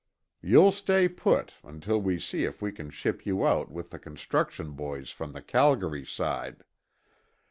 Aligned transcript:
You'll 0.41 0.71
stay 0.71 1.07
put, 1.07 1.53
until 1.63 2.01
we 2.01 2.17
see 2.17 2.43
if 2.43 2.59
we 2.59 2.71
can 2.71 2.89
ship 2.89 3.23
you 3.23 3.45
out 3.45 3.69
with 3.69 3.91
the 3.91 3.99
construction 3.99 4.71
boys 4.71 5.13
to 5.13 5.27
the 5.27 5.43
Calgary 5.43 6.07
side. 6.07 6.63